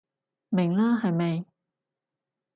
[0.49, 1.45] 明啦係咪？